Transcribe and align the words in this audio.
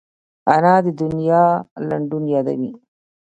انا 0.53 0.75
د 0.85 0.87
دنیا 1.01 1.45
لنډون 1.89 2.23
یادوي 2.33 2.71